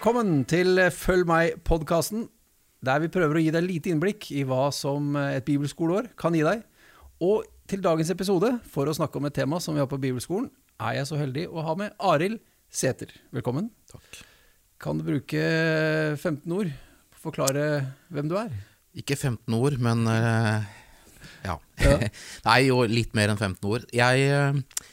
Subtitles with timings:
[0.00, 2.22] Velkommen til Følg meg-podkasten,
[2.80, 6.40] der vi prøver å gi deg lite innblikk i hva som et bibelskoleår kan gi
[6.40, 6.62] deg.
[7.20, 10.46] Og til dagens episode, for å snakke om et tema som vi har på bibelskolen,
[10.80, 12.38] er jeg så heldig å ha med Arild
[12.72, 13.12] Sæter.
[13.28, 13.66] Velkommen.
[13.92, 14.22] Takk.
[14.80, 15.42] Kan du bruke
[16.16, 16.70] 15 ord
[17.20, 17.66] forklare
[18.08, 18.54] hvem du er?
[18.96, 20.64] Ikke 15 ord, men uh,
[21.44, 21.58] ja.
[21.84, 21.98] Ja.
[22.48, 23.84] Nei, jo litt mer enn 15 ord.
[23.92, 24.88] Jeg eh,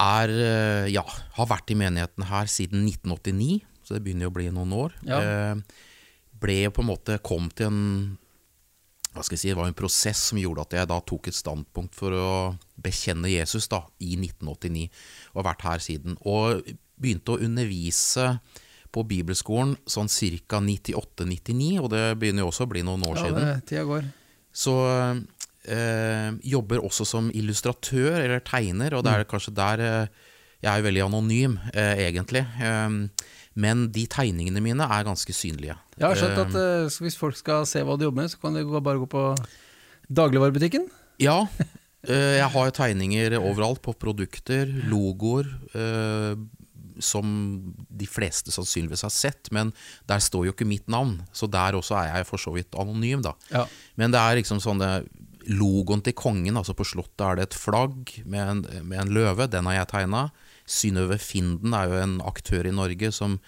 [0.00, 1.04] er eh, ja,
[1.36, 4.96] har vært i menigheten her siden 1989, så det begynner jo å bli noen år.
[5.06, 5.20] Ja.
[5.20, 5.80] Eh,
[6.42, 7.82] ble jo på en måte kom til en
[9.12, 11.36] hva skal jeg si, Det var en prosess som gjorde at jeg da tok et
[11.36, 12.28] standpunkt for å
[12.80, 14.86] bekjenne Jesus da, i 1989,
[15.34, 16.16] og har vært her siden.
[16.24, 16.62] Og
[16.96, 18.30] begynte å undervise
[18.92, 20.62] på bibelskolen sånn ca.
[20.64, 23.44] 98-99, og det begynner jo også å bli noen år Ja, siden.
[23.52, 24.08] det, tida går.
[24.64, 24.78] Så
[25.68, 30.22] øh, jobber også som illustratør eller tegner, og det er kanskje der eh,
[30.62, 32.44] Jeg er jo veldig anonym, eh, egentlig.
[32.62, 33.26] Eh,
[33.58, 35.76] men de tegningene mine er ganske synlige.
[35.98, 38.54] Jeg har skjønt at eh, hvis folk skal se hva du jobber med, så kan
[38.56, 39.24] de bare gå på
[40.06, 40.86] dagligvarebutikken.
[41.22, 41.40] Ja.
[42.06, 45.50] eh, jeg har jo tegninger overalt på produkter, logoer,
[47.02, 47.26] som
[47.88, 49.72] de fleste sannsynligvis har sett, men
[50.06, 51.16] der står jo ikke mitt navn.
[51.34, 53.32] Så der også er jeg for så vidt anonym, da.
[53.50, 53.64] Ja.
[53.98, 54.84] Men det er liksom sånn
[55.42, 59.48] Logoen til kongen, altså på slottet er det et flagg med en, med en løve.
[59.50, 60.20] Den har jeg tegna.
[60.72, 63.38] Synnøve Finden er jo en aktør i Norge som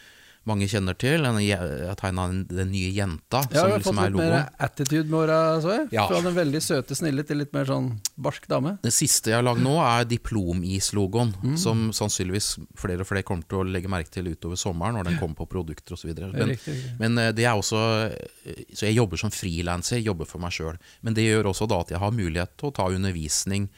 [0.44, 1.22] mange kjenner til.
[1.40, 4.50] Jeg har tegna den nye jenta, Ja, som vi har liksom fått er litt mer
[4.66, 5.86] attitude med åra, så jeg.
[5.96, 6.02] Ja.
[6.10, 7.86] Fra den veldig søte, snille til litt mer sånn
[8.20, 8.74] barsk dame.
[8.84, 11.56] Det siste jeg har lagd nå, er diplomis-logoen, Mm.
[11.58, 15.18] som sannsynligvis flere og flere kommer til å legge merke til utover sommeren, når den
[15.18, 16.12] kommer på produkter osv.
[16.36, 16.52] Men,
[17.00, 17.80] men eh, det er også
[18.12, 20.76] eh, Så jeg jobber som frilanser, jobber for meg sjøl.
[21.00, 23.70] Men det gjør også da at jeg har mulighet til å ta undervisning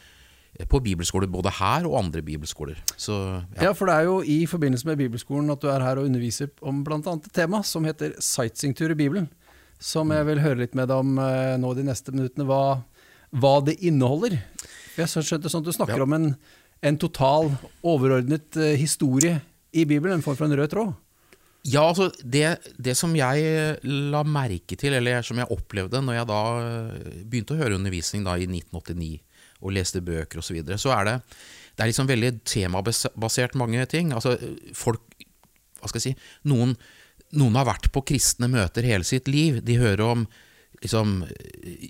[0.70, 2.78] på bibelskoler, både her og andre bibelskoler.
[2.96, 3.12] Så
[3.56, 3.68] ja.
[3.68, 6.48] Ja, for det er jo i forbindelse med bibelskolen at du er her og underviser
[6.62, 6.98] om bl.a.
[7.00, 9.28] et tema som heter sightseeingtur i Bibelen.
[9.78, 12.80] Som jeg vil høre litt med deg om eh, nå de neste minuttene, hva,
[13.36, 14.38] hva det inneholder.
[14.96, 16.06] Jeg skjønte det sånn at du snakker Ja.
[16.08, 16.30] om en,
[16.80, 17.50] en total,
[17.84, 19.42] overordnet eh, historie
[19.76, 20.94] i Bibelen, en form for en rød tråd.
[21.66, 22.44] Ja, altså det,
[22.78, 27.56] det som jeg la merke til, eller som jeg opplevde når jeg da eh, begynte
[27.56, 29.16] å høre undervisning da i 1989
[29.66, 31.16] og leste bøker osv., så, videre, så er det
[31.76, 34.14] det er liksom veldig temabasert mange ting.
[34.16, 34.38] Altså
[34.72, 35.02] folk
[35.82, 36.72] Hva skal jeg si Noen,
[37.36, 39.60] noen har vært på kristne møter hele sitt liv.
[39.60, 40.24] De hører om
[40.80, 41.18] liksom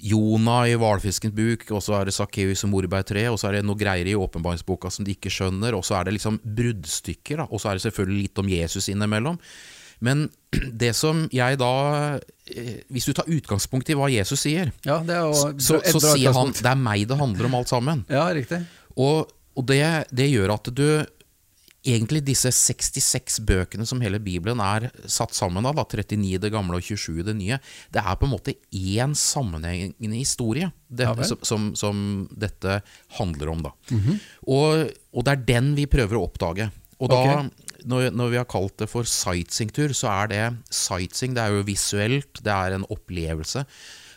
[0.06, 3.66] Jonah i hvalfiskens buk, og så er det Sakkeus og morbærtreet, og så er det
[3.66, 7.62] noe greier i åpenbaringsboka som de ikke skjønner, og så er det liksom bruddstykker, og
[7.62, 9.38] så er det selvfølgelig litt om Jesus innimellom.
[10.04, 10.28] Men
[10.82, 11.72] det som jeg da
[12.16, 16.36] eh, Hvis du tar utgangspunkt i hva Jesus sier, Ja, det jo så, så sier
[16.36, 18.06] han det er meg det handler om alt sammen.
[18.12, 18.62] Ja, riktig.
[18.96, 19.82] Og, og det,
[20.14, 20.88] det gjør at du
[21.86, 26.80] Egentlig disse 66 bøkene som hele Bibelen er satt sammen av, da, 39 det gamle
[26.80, 27.60] og 27 det nye,
[27.94, 32.00] det er på en måte én sammenhengende historie det, Ja som, som,
[32.34, 32.80] dette
[33.20, 33.62] handler om.
[33.68, 33.72] Da.
[34.50, 36.66] og, og det er den vi prøver å oppdage.
[36.98, 37.22] Og da,
[37.86, 41.66] når, når vi har kalt det for sightseeingtur, så er det sightseeing, det er jo
[41.66, 43.64] visuelt, det er en opplevelse.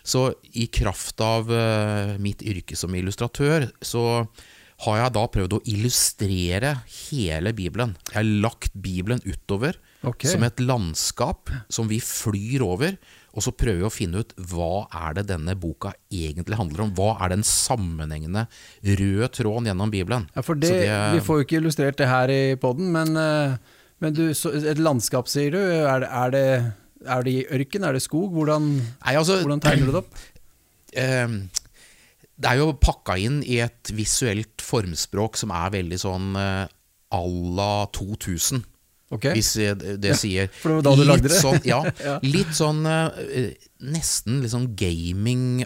[0.10, 4.26] Så i kraft av uh, mitt yrke som illustratør, så
[4.86, 6.74] har jeg da prøvd å illustrere
[7.12, 7.98] hele Bibelen.
[8.10, 9.76] Jeg har lagt Bibelen utover
[10.08, 10.32] okay.
[10.32, 12.96] som et landskap som vi flyr over,
[13.36, 16.94] og så prøver vi å finne ut hva er det denne boka egentlig handler om.
[16.98, 18.48] Hva er den sammenhengende
[18.84, 20.26] røde tråden gjennom Bibelen?
[20.36, 23.58] Ja, for det, det- Vi får jo ikke illustrert det her i poden, men, eh,
[24.02, 25.60] men du, så, et landskap, sier du.
[25.62, 26.74] Er det, er, det,
[27.06, 27.86] er det i ørken?
[27.86, 28.32] Er det skog?
[28.34, 28.72] Hvordan,
[29.06, 30.16] Nei, altså, hvordan tegner du det opp?
[30.94, 31.28] eh,
[32.40, 36.66] det er jo pakka inn i et visuelt formspråk som er veldig sånn eh,
[37.12, 38.64] à la 2000.
[39.12, 39.26] Ok.
[39.34, 41.42] Hvis eh, det sier lagde litt.
[41.42, 42.20] Sånn, ja, Ja.
[42.22, 43.10] litt sånn eh,
[43.90, 45.66] Nesten litt sånn gamingaktig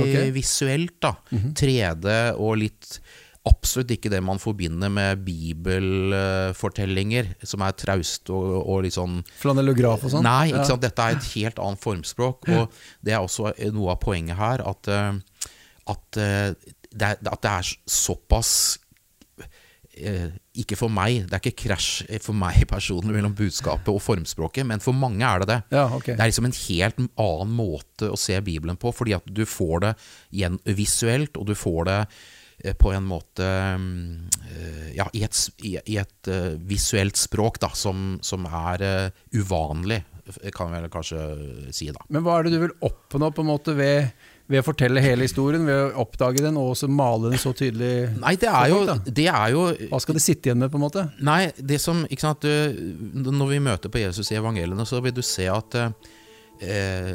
[0.00, 0.30] okay.
[0.34, 1.12] visuelt, da.
[1.30, 2.06] 3D
[2.38, 3.00] og litt
[3.44, 10.00] Absolutt ikke det man forbinder med bibelfortellinger, som er traust og, og litt sånn Flanellograf
[10.06, 10.24] og sånn?
[10.24, 10.68] Nei, ikke Ja.
[10.70, 10.80] sant?
[10.80, 12.48] dette er et helt annet formspråk.
[12.48, 12.72] Og
[13.04, 15.12] det er også noe av poenget her, at, eh,
[15.92, 16.56] at, eh,
[16.94, 18.83] det, er, at det er såpass eh,
[20.54, 24.82] Ikke for meg, det er ikke krasj for meg personlig mellom budskapet og formspråket, men
[24.82, 25.58] for mange er det det.
[25.74, 26.14] Ja, okay.
[26.14, 29.84] Det er liksom en helt annen måte å se Bibelen på, fordi at du får
[29.84, 29.92] det
[30.78, 31.98] visuelt, og du får det
[32.64, 38.18] eh, på en måte eh, Ja, i et, i, et eh, visuelt språk da, som,
[38.22, 40.02] som er eh, uvanlig,
[40.56, 41.20] kan vi vel kanskje
[41.74, 42.00] si, da.
[42.08, 44.14] Men hva er det du vil oppnå på en måte ved,
[44.50, 48.10] ved å fortelle hele historien, ved å oppdage den og også male den så tydelig?
[48.20, 49.62] Nei, det er jo, det er jo
[49.92, 51.06] Hva skal de sitte igjen med, på en måte?
[51.24, 55.16] Nei, det som, ikke sant, du, Når vi møter på Jesus i evangeliene, så vil
[55.16, 57.14] du se at eh,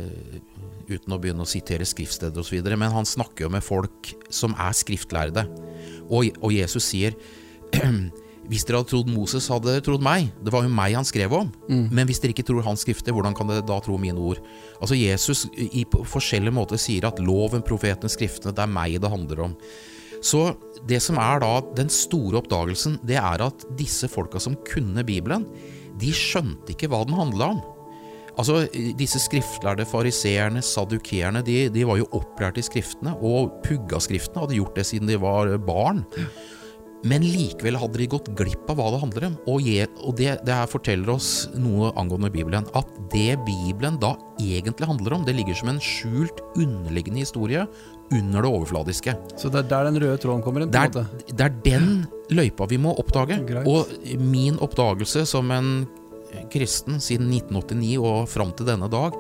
[0.89, 4.73] Uten å begynne å sitere skriftsteder osv., men han snakker jo med folk som er
[4.73, 5.43] skriftlærde.
[6.09, 7.13] Og, og Jesus sier
[8.49, 10.31] Hvis dere hadde trodd Moses, hadde dere trodd meg.
[10.41, 11.51] Det var jo meg han skrev om.
[11.93, 14.41] Men hvis dere ikke tror hans skrifter, hvordan kan dere da tro mine ord?
[14.79, 19.11] Altså Jesus i på forskjellige måter sier at loven, profetene, skriftene, det er meg det
[19.13, 19.57] handler om.
[20.25, 20.49] Så
[20.89, 25.45] det som er da den store oppdagelsen, det er at disse folka som kunne Bibelen,
[25.99, 27.61] de skjønte ikke hva den handla om.
[28.39, 28.61] Altså,
[28.95, 34.55] Disse skriftlærde fariseerne, sadukeerne, de, de var jo opplært i skriftene, og pugga skriftene, hadde
[34.55, 36.05] gjort det siden de var barn.
[37.07, 39.35] Men likevel hadde de gått glipp av hva det handler om.
[39.47, 39.67] Og,
[40.17, 42.67] det, det her forteller oss noe angående Bibelen.
[42.75, 47.63] At det Bibelen da egentlig handler om, det ligger som en skjult, underliggende historie
[48.11, 49.15] under det overfladiske.
[49.39, 50.73] Så det er der den røde tråden kommer inn?
[50.73, 51.23] på en måte.
[51.29, 51.89] det er den
[52.33, 53.39] løypa vi må oppdage.
[53.47, 53.69] Greit.
[53.69, 55.87] Og min oppdagelse som en
[56.53, 59.15] kristen siden 1989 og fram til denne dag,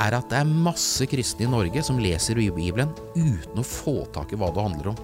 [0.00, 4.32] er at det er masse kristne i Norge som leser Bibelen uten å få tak
[4.34, 4.98] i hva det handler om.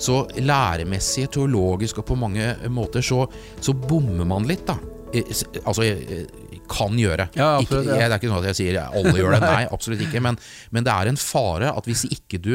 [0.00, 3.24] Så læremessig, teologisk og på mange måter så,
[3.60, 4.78] så bommer man litt, da.
[5.12, 5.26] Eh,
[5.66, 6.28] Altså, eh,
[6.70, 7.24] kan gjøre.
[7.34, 8.06] Ja, absolutt, ikke, ja.
[8.06, 10.20] Det er ikke sånn at jeg sier alle gjør det, nei, absolutt ikke.
[10.22, 10.36] Men,
[10.70, 12.52] men det er en fare at hvis ikke, du,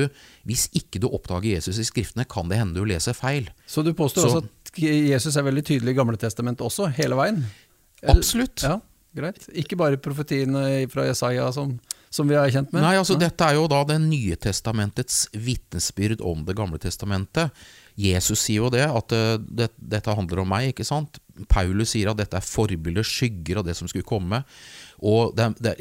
[0.48, 3.50] hvis ikke du oppdager Jesus i Skriftene, kan det hende du leser feil.
[3.68, 7.16] Så du påstår Så- også at Jesus er veldig tydelig i Gamle testament også, hele
[7.20, 7.44] veien?
[8.12, 8.64] Absolutt.
[8.66, 8.80] Ja,
[9.16, 9.48] greit.
[9.54, 11.78] Ikke bare profetiene fra Jesaja som,
[12.14, 12.84] som vi er kjent med?
[12.86, 17.54] Nei, altså Dette er jo da Det nye testamentets vitnesbyrd om Det gamle testamentet.
[17.96, 20.74] Jesus sier jo det, at eh, det, dette handler om meg.
[20.74, 21.22] ikke sant?
[21.52, 24.42] Paulus sier at dette er forbilder, skygger av det som skulle komme.
[25.04, 25.74] Og det, det?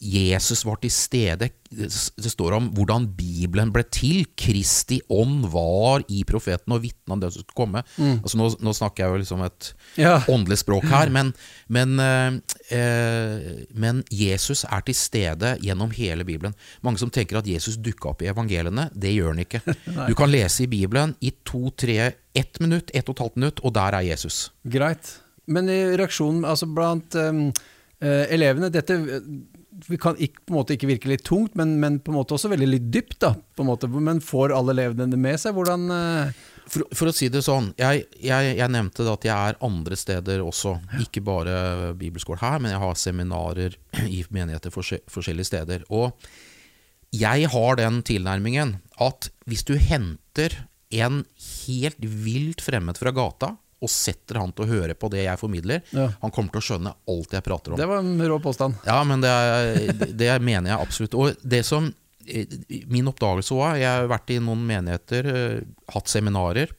[0.00, 1.48] Jesus var til stede.
[1.70, 4.24] Det står om hvordan Bibelen ble til.
[4.38, 7.82] Kristi ånd var i profeten og vitna om det som skulle komme.
[8.22, 10.20] Altså nå, nå snakker jeg jo liksom et Ja.
[10.30, 11.32] åndelig språk her, men,
[11.72, 12.38] men, eh,
[12.78, 16.54] eh, men Jesus er til stede gjennom hele Bibelen.
[16.86, 18.88] Mange som tenker at Jesus dukka opp i evangeliene.
[18.94, 19.62] Det gjør han ikke.
[20.08, 23.60] Du kan lese i Bibelen i to, tre, ett minutt, ett og et halvt minutt,
[23.64, 24.50] og der er Jesus.
[24.64, 25.16] Greit.
[25.46, 27.48] Men i reaksjonen altså blant um,
[28.04, 29.30] elevene Dette eh,
[29.86, 32.36] vi kan ikke, på en måte ikke virke litt tungt, men, men på en måte
[32.36, 33.18] også veldig litt dypt.
[33.20, 33.88] da, på en måte.
[33.92, 35.56] Men får alle elevene det med seg?
[35.56, 39.60] Hvordan eh, For, for å si det sånn, jeg, jeg, jeg nevnte at jeg er
[39.64, 40.78] andre steder også.
[41.04, 43.76] Ikke bare bibelskole her, men jeg har seminarer
[44.16, 45.84] i menigheter forskjellige steder.
[45.92, 46.16] Og
[47.16, 50.56] jeg har den tilnærmingen at hvis du henter
[50.96, 51.24] en
[51.66, 55.82] helt vilt fremmed fra gata, og setter han til å høre på det jeg formidler,
[55.92, 56.06] Ja.
[56.22, 57.78] han kommer til å skjønne alt jeg prater om.
[57.78, 58.74] Det var en rå påstand.
[58.86, 61.14] Ja, men det, er, det mener jeg absolutt.
[61.14, 61.90] Og det som
[62.26, 62.46] eh,
[62.88, 65.60] Min oppdagelse var Jeg har vært i noen menigheter, eh,
[65.92, 66.72] hatt seminarer.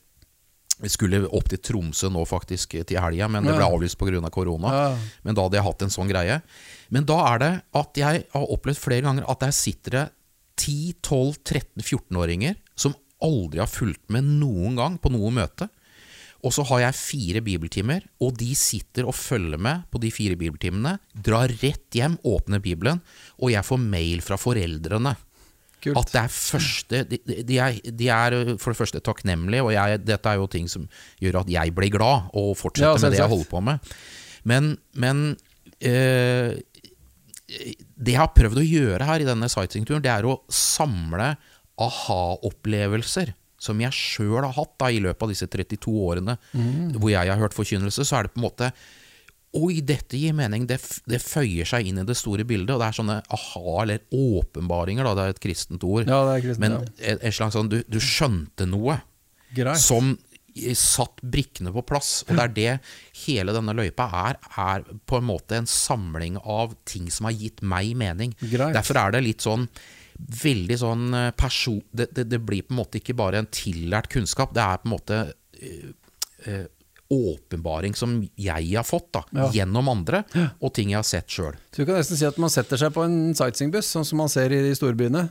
[0.80, 4.30] Vi skulle opp til Tromsø nå faktisk til helga, men det ble avlyst pga.
[4.30, 4.74] korona.
[4.74, 4.98] Ja.
[5.26, 6.42] Men da hadde jeg hatt en sånn greie.
[6.94, 10.06] Men da er det at jeg har opplevd flere ganger at der sitter det
[10.62, 15.68] 10-12-13-14-åringer som aldri har fulgt med noen gang på noe møte.
[16.48, 20.38] Og så har jeg fire bibeltimer, og de sitter og følger med på de fire
[20.40, 20.96] bibeltimene.
[21.12, 23.02] Drar rett hjem, åpner Bibelen,
[23.42, 25.18] og jeg får mail fra foreldrene.
[25.84, 26.00] Kult.
[26.00, 30.00] At det er første de, de, er, de er for det første takknemlige, og jeg,
[30.08, 30.88] dette er jo ting som
[31.22, 33.92] gjør at jeg blir glad og fortsetter Ja, med det jeg holder på med.
[34.48, 35.22] Men, men
[35.86, 36.56] øh,
[37.48, 41.36] det jeg har prøvd å gjøre her i denne sightseeingturen, det er å samle
[41.84, 46.38] aha-opplevelser som jeg sjøl har hatt da, i løpet av disse 32 årene
[46.98, 48.06] hvor jeg har hørt forkynnelse.
[48.06, 48.72] Så er det på en måte
[49.58, 50.66] Oi, dette gir mening.
[50.68, 50.76] Det,
[51.08, 52.74] det føyer seg inn i det store bildet.
[52.76, 55.14] Og det er sånne aha- eller åpenbaringer, da.
[55.18, 56.04] Det er et kristent ord.
[56.06, 57.16] Ja, det er kristent, Men ja.
[57.24, 59.00] et slags sånn du, du skjønte noe
[59.56, 59.80] Greit.
[59.82, 60.12] som
[60.78, 62.24] satt brikkene på plass.
[62.28, 66.76] Og det er det hele denne løypa er, er på en måte en samling av
[66.86, 68.36] ting som har gitt meg mening.
[68.44, 68.76] Greit.
[68.76, 69.68] Derfor er det litt sånn
[70.18, 71.82] veldig sånn eh, person...
[71.92, 74.90] Det, det, det blir på en måte ikke bare en tillært kunnskap, det er på
[74.90, 75.20] en måte
[75.62, 76.66] øh,
[77.14, 79.46] åpenbaring som jeg har fått da, Ja.
[79.56, 80.24] gjennom andre,
[80.60, 81.56] og ting jeg har sett sjøl.
[81.72, 84.52] Du kan nesten si at man setter seg på en sightseeingbuss, sånn som man ser
[84.52, 85.30] i de storbyene,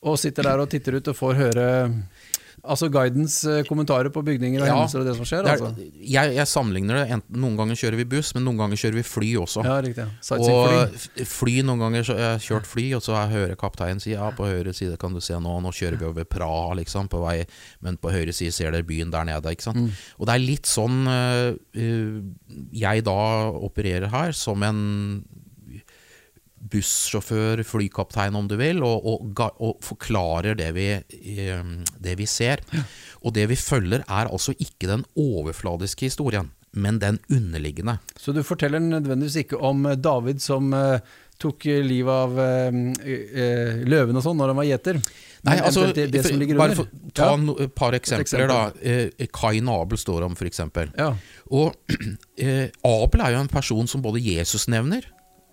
[0.00, 1.66] og sitter der og titter ut og får høre
[2.62, 5.44] altså guidens eh, kommentarer på bygninger og Ja, hendelser og det som skjer.
[5.46, 5.86] Det er, altså.
[6.14, 7.04] jeg, jeg sammenligner det.
[7.16, 9.64] Enten, noen ganger kjører vi buss, men noen ganger kjører vi fly også.
[9.64, 10.04] Ja, riktig.
[10.04, 10.36] ja.
[10.36, 14.00] Og f- fly noen ganger så Jeg har kjørt fly, og så jeg hører kapteinen
[14.04, 17.08] si ja, på høyre side kan du se nå, nå kjører vi over Praha, liksom,
[17.12, 17.38] på vei,
[17.80, 19.54] men på høyre side ser dere byen der nede.
[19.56, 19.90] ikke sant?
[20.18, 22.22] Og det er litt sånn øh,
[22.76, 23.18] jeg da
[23.56, 24.80] opererer her, som en
[26.60, 32.62] bussjåfør, flykaptein om du vil, og, og, og forklarer det vi, eh, det vi ser.
[33.24, 37.98] Og det vi følger er altså ikke den overfladiske historien, men den underliggende.
[38.16, 41.00] Så du forteller nødvendigvis ikke om eh, David som eh,
[41.40, 42.34] tok livet av
[43.88, 44.98] løven og sånn når han var gjeter.
[45.46, 46.74] Nei, altså, det, det som bare under.
[46.76, 47.54] for, ta Ja.
[47.64, 48.46] et par eksempler.
[48.50, 48.58] da.
[48.82, 50.60] Eh, Kain Abel står om, f.eks.
[50.98, 51.14] Ja.
[51.50, 51.74] Og
[52.36, 55.06] eh, Abel er jo en person som både Jesus nevner,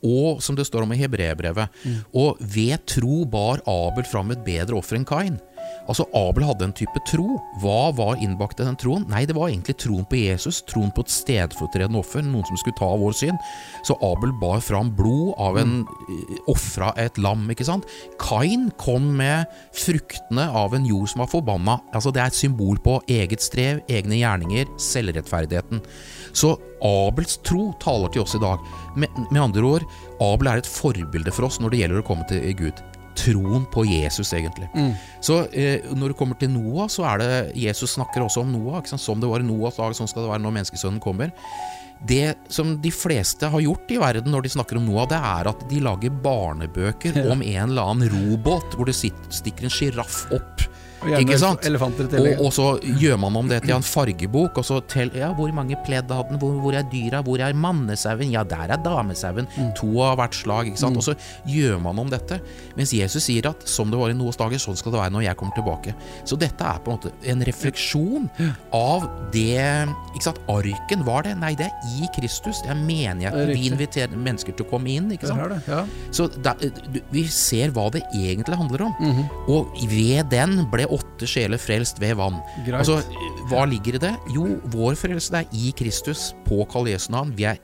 [0.05, 1.73] og som det står om i hebreerbrevet.
[1.83, 1.99] Mm.
[2.21, 5.39] Og ved tro bar Abel fram et bedre offer enn Kain.
[5.87, 7.37] Altså Abel hadde en type tro.
[7.61, 9.05] Hva var innbakt i den troen?
[9.11, 12.77] Nei, det var egentlig troen på Jesus, troen på et stedfortredende offer, noen som skulle
[12.79, 13.39] ta vår synd.
[13.87, 16.43] Så Abel bar fram blod av en mm.
[16.51, 17.87] ofra et lam, ikke sant.
[18.21, 21.79] Kain kom med fruktene av en jord som var forbanna.
[21.95, 25.83] Altså Det er et symbol på eget strev, egne gjerninger, selvrettferdigheten.
[26.37, 28.61] Så Abels tro taler til oss i dag.
[28.99, 29.87] Med, med andre ord,
[30.21, 32.85] Abel er et forbilde for oss når det gjelder å komme til Gud.
[33.17, 34.67] Troen på Jesus, egentlig.
[35.25, 38.83] Så eh, når det kommer til Noah, så er det Jesus snakker også om Noah.
[38.85, 41.33] Som det var i Noahs dag, sånn skal det være når menneskesønnen kommer.
[42.07, 45.49] Det som de fleste har gjort i verden når de snakker om Noah, det er
[45.49, 50.27] at de lager barnebøker om en eller annen robåt hvor det sitter, stikker en sjiraff
[50.37, 50.67] opp.
[51.03, 51.61] Og Ikke sant?
[51.67, 54.57] Og, og så gjør man om det til en fargebok.
[54.57, 56.39] Og så tell, ja, Hvor mange pledd hadde den?
[56.41, 57.21] Hvor, hvor er dyra?
[57.25, 58.31] Hvor er mannesauen?
[58.33, 59.47] Ja, der er damesauen.
[59.57, 59.71] Mm.
[59.77, 60.71] To av hvert slag.
[60.71, 60.97] ikke sant?
[60.97, 61.15] Og så
[61.47, 62.39] gjør man om dette.
[62.75, 65.27] Mens Jesus sier at som det var i Noas dager, sånn skal det være når
[65.27, 65.93] jeg kommer tilbake.
[66.25, 68.29] Så dette er på en måte en refleksjon
[68.73, 69.61] av det
[70.15, 70.41] ikke sant?
[70.49, 71.35] Arken var det?
[71.37, 72.63] Nei, det er i Kristus.
[72.65, 73.53] Det er menigheten.
[73.53, 75.11] Vi inviterer mennesker til å komme inn.
[75.13, 75.43] ikke sant?
[75.45, 75.83] Det det, ja.
[76.11, 78.95] Så da, du- vi ser hva det egentlig handler om.
[78.99, 79.29] Mhm.
[79.53, 82.39] Og ved den ble åtte sjeler frelst ved vann.
[82.65, 82.79] Greit.
[82.81, 83.01] Altså,
[83.51, 84.15] Hva ligger i det?
[84.35, 87.33] Jo, vår frelse er i Kristus, på Karl Jesu navn.
[87.37, 87.59] Vi er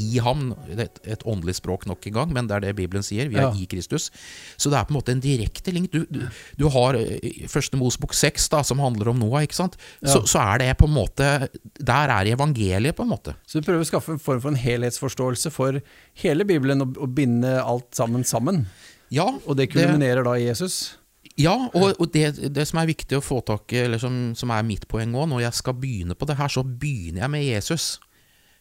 [0.00, 0.54] i ham.
[0.68, 3.28] Det er et, åndelig språk nok en gang, men det er det Bibelen sier.
[3.28, 3.52] Vi er Ja.
[3.52, 4.10] i Kristus.
[4.56, 5.90] Så det er på en måte en direkte link.
[5.92, 6.22] Du, du,
[6.56, 9.76] du har eh, Første Mosebok 6, som handler om Noah, ikke sant?
[10.02, 11.48] Så, så er det på en måte
[11.78, 13.34] Der er evangeliet, på en måte.
[13.46, 15.80] Så du prøver å skaffe en form for en helhetsforståelse for
[16.24, 18.66] hele Bibelen, og, og binde alt sammen sammen.
[19.12, 20.96] Ja, Og det kulminerer da i Jesus.
[21.42, 24.50] Ja, og, og det, det som er viktig å få tak i, eller som, som
[24.54, 27.44] er mitt poeng òg, når jeg skal begynne på det her, så begynner jeg med
[27.46, 27.86] Jesus.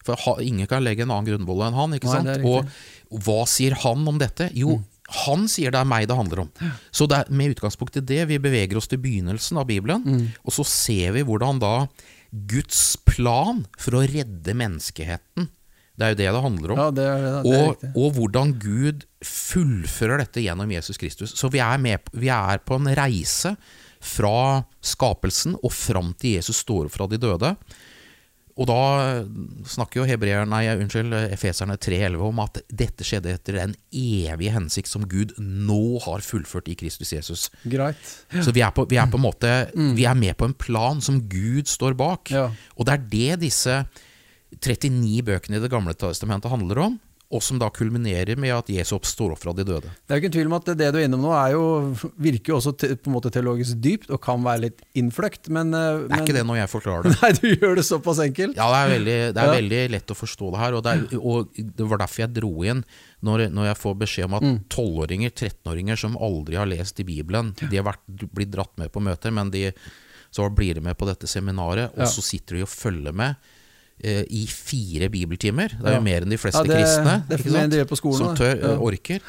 [0.05, 1.93] For ha, ingen kan legge en annen grunnvolle enn han.
[1.93, 2.31] ikke sant?
[3.11, 4.47] og hva sier han om dette?
[4.57, 4.79] Jo,
[5.25, 6.49] han sier det er meg det handler om.
[6.95, 10.27] Så det er med utgangspunkt i det vi beveger oss til begynnelsen av Bibelen, Mm.
[10.47, 11.73] og så ser vi hvordan da
[12.31, 15.49] Guds plan for å redde menneskeheten
[15.97, 16.79] Det er jo det det handler om.
[16.81, 21.35] Ja, det det er Og, og hvordan Gud fullfører dette gjennom Jesus Kristus.
[21.37, 23.55] Så vi er, med, vi er på en reise
[24.01, 27.55] fra skapelsen og fram til Jesus står opp fra de døde.
[28.59, 28.81] Og da
[29.69, 34.91] snakker jo hebreer, nei, unnskyld, Efeserne 3,11 om at dette skjedde etter den evige hensikt
[34.91, 37.47] som Gud nå har fullført i Kristus Jesus.
[37.63, 38.01] Greit.
[38.43, 41.01] Så vi er, på, vi er på en måte Vi er med på en plan
[41.01, 42.33] som Gud står bak.
[42.33, 42.49] Ja.
[42.75, 43.83] Og det er det disse
[44.59, 46.99] 39 bøkene i Det gamle testamentet handler om,
[47.31, 49.87] og som da kulminerer med at Jesus oppstår opp fra de døde.
[49.87, 51.61] Det er jo ikke en tvil om at det du er innom nå, er jo,
[52.19, 55.71] virker jo også te, på en måte teologisk dypt, og kan være litt innfløkt, men,
[55.73, 57.13] eh, Det er ikke det når jeg forklarer det.
[57.21, 58.59] Nei, du gjør det såpass enkelt.
[58.59, 59.53] Ja, det er veldig, det er Ja.
[59.61, 60.73] veldig lett å forstå det her.
[60.75, 62.83] Og det, er, og det var derfor jeg dro inn
[63.23, 64.59] når, når jeg får beskjed om at Mm.
[64.67, 68.03] 12-åringer, 13-åringer som aldri har lest i Bibelen, de har vært,
[68.35, 69.69] blitt dratt med på møter, men de,
[70.35, 72.11] så blir de med på dette seminaret, og Ja.
[72.11, 73.35] så sitter de og følger med
[74.03, 75.73] i fire bibeltimer.
[75.77, 77.71] Det er jo mer enn de fleste Ja, det- kristne det er ikke enn sant?
[77.71, 78.71] de gjør på skolen, som tør, Ja.
[78.71, 79.19] eh, orker.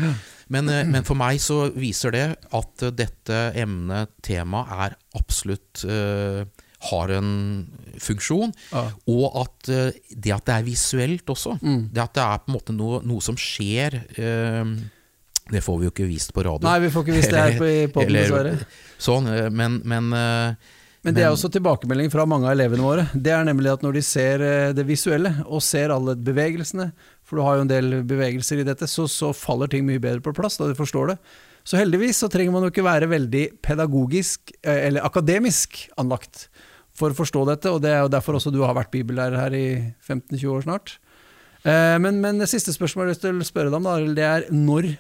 [0.49, 5.85] Men, eh, men for meg så viser det at eh, dette emnet, temaet, er absolutt
[5.85, 6.45] uh,
[6.91, 7.69] har en
[8.03, 8.53] funksjon.
[8.73, 8.91] Ja.
[9.07, 11.55] Og at uh, det at det er visuelt også.
[11.63, 11.89] Mm.
[11.93, 14.65] Det at det er på en måte noe, noe som skjer uh,
[15.53, 16.67] Det får vi jo ikke vist på radio.
[16.69, 18.55] Nei, vi får ikke vist det her på, i poden, dessverre.
[19.03, 20.55] Sånn, eh, men, men eh,
[21.03, 23.05] Men det er også tilbakemelding fra mange av elevene våre.
[23.11, 26.93] Det er nemlig at når de ser eh, det visuelle, og ser alle bevegelsene,
[27.27, 30.23] for du har jo en del bevegelser i dette, så, så faller ting mye bedre
[30.23, 31.17] på plass da de forstår det.
[31.67, 36.47] Så heldigvis så trenger man jo ikke være veldig pedagogisk, eh, eller akademisk anlagt
[36.95, 39.59] for å forstå dette, og det er jo derfor også du har vært bibellærer her
[39.59, 39.67] i
[40.07, 40.97] 15-20 år snart.
[41.67, 44.15] Eh, Men, men det siste spørsmålet jeg har lyst til å spørre deg om, da,
[44.23, 44.93] det er når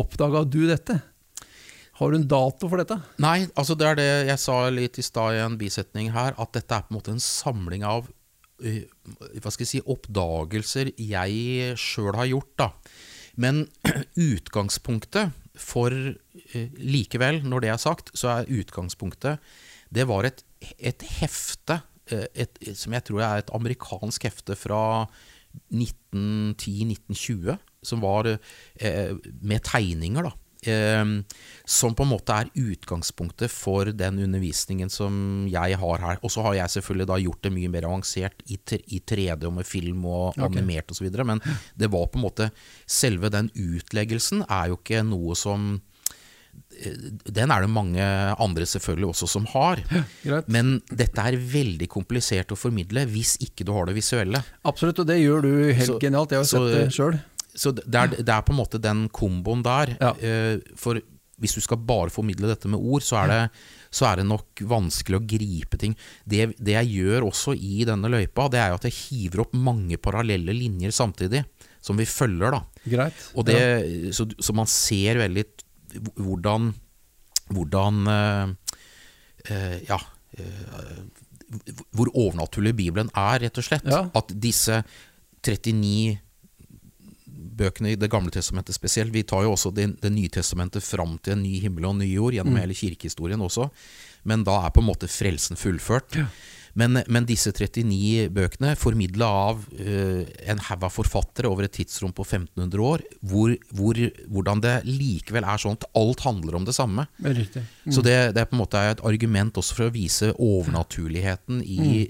[0.00, 1.02] oppdaga du dette?
[2.00, 2.96] Har du en dato for dette?
[3.20, 6.54] Nei, altså det er det jeg sa litt i stad i en bisetning her, at
[6.56, 8.08] dette er på en måte en samling av
[8.64, 8.88] eh,
[9.36, 12.54] hva skal jeg si, oppdagelser jeg sjøl har gjort.
[12.56, 12.70] da.
[13.44, 13.66] Men
[14.30, 19.52] utgangspunktet for eh, Likevel, når det er sagt, så er utgangspunktet
[19.92, 20.40] Det var et,
[20.78, 25.04] et hefte, eh, et, som jeg tror er et amerikansk hefte fra
[25.68, 27.58] 1910-1920.
[27.82, 28.38] som var
[29.40, 30.39] med tegninger, da.
[30.66, 31.04] Eh,
[31.64, 36.18] som på en måte er utgangspunktet for den undervisningen som jeg har her.
[36.22, 38.58] Og så har jeg selvfølgelig da gjort det mye mer avansert i,
[38.92, 40.42] i 3D og med film og Ok.
[40.50, 41.08] animert osv.
[41.24, 41.40] Men
[41.78, 42.50] det var på en måte
[42.86, 45.80] Selve den utleggelsen er jo ikke noe som
[46.82, 46.96] eh,
[47.30, 48.02] Den er det mange
[48.36, 49.80] andre selvfølgelig også som har.
[50.26, 50.48] Greit.
[50.50, 54.42] Men dette er veldig komplisert å formidle hvis ikke du har det visuelle.
[54.68, 56.30] Absolutt, og det gjør du helt Så- genialt.
[56.36, 57.20] Jeg har så- sett det sjøl.
[57.54, 59.96] Så det er, det er på en måte den komboen der.
[60.00, 60.12] Ja.
[60.20, 61.00] Eh, For
[61.40, 63.38] hvis du skal bare formidle dette med ord, så er det,
[63.96, 65.94] så er det nok vanskelig å gripe ting.
[66.28, 69.54] Det, det jeg gjør også i denne løypa, det er jo at jeg hiver opp
[69.56, 71.40] mange parallelle linjer samtidig,
[71.80, 72.52] som vi følger.
[72.58, 72.60] da.
[73.48, 75.46] Det, så, så man ser veldig
[76.20, 76.74] hvordan,
[77.56, 78.54] hvordan eh,
[79.48, 79.96] eh, Ja.
[80.36, 81.00] eh,
[81.96, 83.88] hvor overnaturlig Bibelen er, rett og slett.
[83.90, 84.04] Ja.
[84.14, 84.84] At disse
[85.42, 86.18] 39
[87.60, 91.18] bøkene i Det gamle testamentet spesielt Vi tar jo også Det, det nye testamentet fram
[91.22, 92.38] til en ny himmel og en ny jord, Mm.
[92.40, 93.68] gjennom hele kirkehistorien også.
[94.24, 96.16] Men da er på en måte frelsen fullført.
[96.78, 102.12] Men, men disse 39 bøkene, formidla av uh, en haug av forfattere over et tidsrom
[102.14, 103.98] på 1500 år, hvor, hvor,
[104.30, 107.08] hvordan det likevel er sånn at alt handler om det samme.
[107.18, 107.90] Det mm.
[107.90, 112.06] Så det, det er på en måte et argument også for å vise overnaturligheten i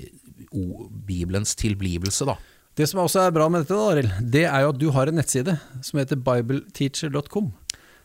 [0.53, 2.29] o, Bibelens tilblivelse.
[2.29, 2.37] da.
[2.81, 5.11] Det som også er bra med dette, da, Arild, det er jo at du har
[5.11, 5.53] en nettside
[5.85, 7.51] som heter bibleteacher.com.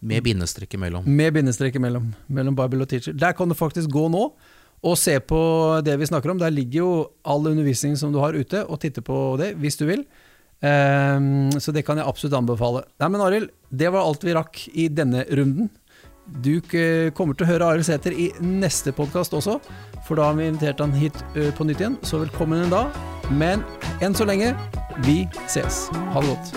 [0.04, 1.06] Med bindestrek imellom.
[1.08, 2.10] Med bindestrek imellom.
[2.28, 3.16] Mellom Bible og Teacher.
[3.16, 4.26] Der kan du faktisk gå nå
[4.86, 5.40] og se på
[5.86, 6.44] det vi snakker om.
[6.44, 6.90] Der ligger jo
[7.24, 10.04] all undervisning som du har ute, og titte på det hvis du vil.
[10.60, 12.84] Ehm, så det kan jeg absolutt anbefale.
[13.00, 15.72] Nei, men Arild, det var alt vi rakk i denne runden.
[16.44, 16.60] Du
[17.16, 19.62] kommer til å høre Arild Sæther i neste podkast også,
[20.04, 22.02] for da har vi invitert han hit på nytt igjen.
[22.04, 23.15] Så velkommen en dag.
[23.32, 23.64] Men
[24.02, 24.54] enn så lenge,
[25.06, 25.86] vi ses.
[26.14, 26.54] Ha det godt.